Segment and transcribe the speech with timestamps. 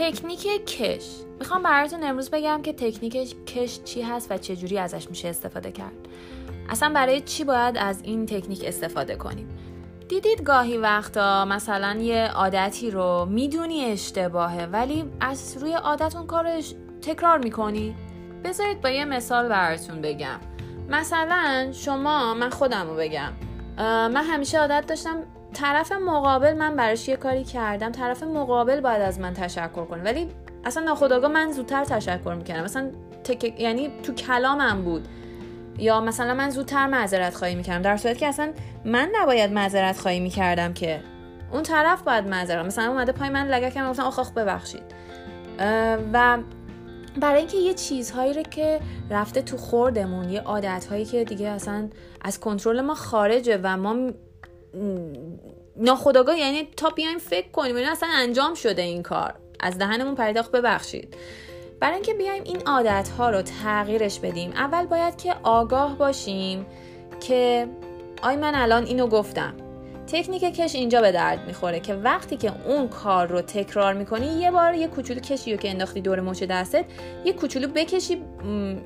[0.00, 1.06] تکنیک کش.
[1.38, 5.92] می‌خوام براتون امروز بگم که تکنیک کش چی هست و چجوری ازش میشه استفاده کرد.
[6.68, 9.48] اصلا برای چی باید از این تکنیک استفاده کنیم؟
[10.08, 16.74] دیدید گاهی وقتا مثلا یه عادتی رو می‌دونی اشتباهه ولی از روی عادت اون کارش
[17.02, 17.94] تکرار می‌کنی؟
[18.44, 20.40] بذارید با یه مثال براتون بگم.
[20.88, 23.32] مثلا شما من خودم رو بگم
[23.78, 25.16] من همیشه عادت داشتم
[25.54, 27.92] طرف مقابل من براش یه کاری کردم.
[27.92, 30.02] طرف مقابل باید از من تشکر کنه.
[30.02, 30.28] ولی
[30.64, 32.64] اصلا ناخداگاه من زودتر تشکر می‌کردم.
[32.64, 32.90] مثلا
[33.24, 33.60] تک...
[33.60, 35.08] یعنی تو کلامم بود.
[35.78, 37.82] یا مثلا من زودتر معذرت خواهی می‌کردم.
[37.82, 38.52] در صورتی که اصلا
[38.84, 41.00] من نباید معذرت خواهی می‌کردم که
[41.52, 44.82] اون طرف باید معذرت مثلا اومده پای من لگکم گفتم آخ آخ ببخشید.
[46.12, 46.38] و
[47.20, 51.88] برای اینکه یه چیزهایی رو که رفته تو خوردمون یه عادتهایی که دیگه اصلا
[52.20, 54.10] از کنترل ما خارجه و ما
[55.76, 59.34] ناخداگاه یعنی تا بیایم فکر کنیم این اصلا انجام شده این کار.
[59.60, 61.16] از دهنمون پریداخت ببخشید.
[61.80, 66.66] برای اینکه بیایم این عادت ها رو تغییرش بدیم اول باید که آگاه باشیم
[67.20, 67.68] که
[68.22, 69.54] آی من الان اینو گفتم.
[70.12, 74.50] تکنیک کش اینجا به درد می‌خوره که وقتی که اون کار رو تکرار می‌کنی یه
[74.50, 76.84] بار یه کوچولو کشی رو که انداختی دور مچ دستت
[77.24, 78.22] یه کوچولو بکشی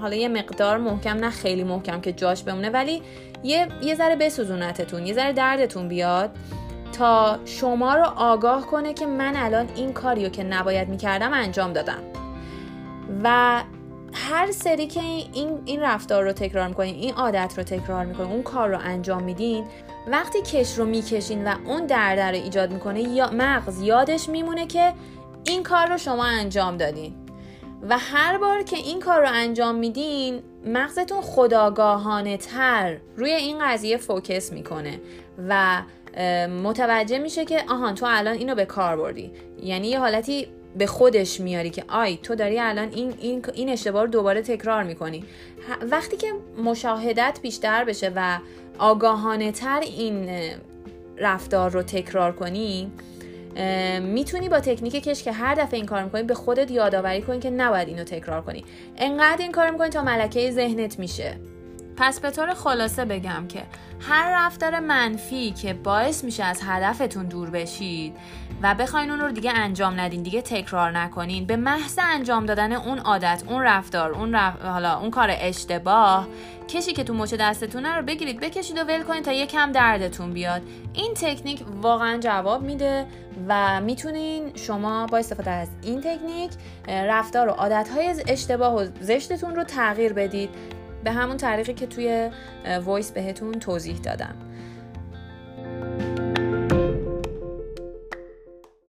[0.00, 3.02] حالا یه مقدار محکم نه خیلی محکم که جاش بمونه ولی
[3.42, 6.30] یه یه ذره بسوزونتتون یه ذره دردتون بیاد
[6.98, 11.72] تا شما رو آگاه کنه که من الان این کاری رو که نباید می‌کردم انجام
[11.72, 12.02] دادم.
[13.24, 13.62] و
[14.18, 18.42] هر سری که این, این رفتار رو تکرار می‌کنین این عادت رو تکرار می‌کنین اون
[18.42, 19.64] کار رو انجام میدین
[20.08, 24.92] وقتی کش رو می‌کشین و اون درد رو ایجاد می‌کنه یا مغز یادش میمونه که
[25.44, 27.14] این کار رو شما انجام دادین.
[27.88, 33.96] و هر بار که این کار رو انجام میدین مغزتون خداگاهانه تر روی این قضیه
[33.96, 35.00] فوکس می‌کنه
[35.48, 35.82] و
[36.62, 39.32] متوجه میشه که آهان تو الان اینو به کار بردی.
[39.62, 44.02] یعنی یه حالتی به خودش میاری که آی تو داری الان این, این, این اشتباه
[44.02, 45.24] رو دوباره تکرار می‌کنی.
[45.90, 46.32] وقتی که
[46.64, 48.38] مشاهدت بیشتر بشه و
[48.78, 50.30] آگاهانه تر این
[51.16, 52.92] رفتار رو تکرار کنی
[54.00, 57.50] می‌تونی با تکنیک کش که هر دفعه این کار می‌کنی به خودت یادآوری کنی که
[57.50, 58.64] نباید اینو تکرار کنی.
[58.96, 61.36] انقدر این کار می‌کنی تا ملکه ذهنت میشه.
[62.00, 63.62] پس به طور خلاصه بگم که
[64.00, 68.16] هر رفتار منفی که باعث میشه از هدفتون دور بشید
[68.62, 72.98] و بخواین اون رو دیگه انجام ندین دیگه تکرار نکنین به محض انجام دادن اون
[72.98, 76.28] عادت اون رفتار اون حالا اون کار اشتباه
[76.68, 80.62] کشی که تو مچ دستتونه رو بگیرید بکشید و ول کنید تا یکم دردتون بیاد.
[80.92, 83.06] این تکنیک واقعا جواب میده
[83.48, 86.50] و می‌تونین شما با استفاده از این تکنیک
[86.88, 90.50] رفتار و عادتهای اشتباه و زشتتون رو تغییر بدید.
[91.04, 92.30] به همون طریقی که توی
[92.84, 94.34] وایس بهتون توضیح دادم.